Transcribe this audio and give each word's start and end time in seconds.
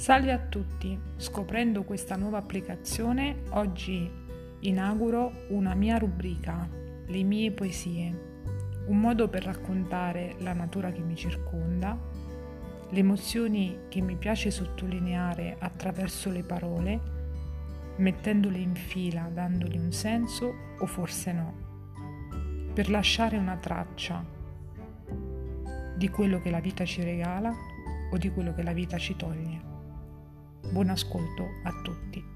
Salve 0.00 0.32
a 0.32 0.38
tutti, 0.38 0.98
scoprendo 1.18 1.84
questa 1.84 2.16
nuova 2.16 2.38
applicazione 2.38 3.42
oggi 3.50 4.10
inauguro 4.60 5.44
una 5.48 5.74
mia 5.74 5.98
rubrica, 5.98 6.66
le 7.06 7.22
mie 7.22 7.52
poesie, 7.52 8.84
un 8.86 8.98
modo 8.98 9.28
per 9.28 9.44
raccontare 9.44 10.36
la 10.38 10.54
natura 10.54 10.90
che 10.90 11.02
mi 11.02 11.16
circonda, 11.16 11.98
le 12.88 12.98
emozioni 12.98 13.80
che 13.90 14.00
mi 14.00 14.16
piace 14.16 14.50
sottolineare 14.50 15.56
attraverso 15.58 16.30
le 16.30 16.44
parole, 16.44 17.00
mettendole 17.96 18.56
in 18.56 18.74
fila, 18.74 19.28
dandogli 19.30 19.76
un 19.76 19.92
senso 19.92 20.54
o 20.78 20.86
forse 20.86 21.32
no, 21.34 21.54
per 22.72 22.88
lasciare 22.88 23.36
una 23.36 23.58
traccia 23.58 24.24
di 25.94 26.08
quello 26.08 26.40
che 26.40 26.48
la 26.48 26.60
vita 26.60 26.86
ci 26.86 27.02
regala 27.02 27.52
o 28.10 28.16
di 28.16 28.30
quello 28.30 28.54
che 28.54 28.62
la 28.62 28.72
vita 28.72 28.96
ci 28.96 29.14
toglie. 29.14 29.69
Buon 30.68 30.90
ascolto 30.90 31.48
a 31.64 31.72
tutti. 31.82 32.29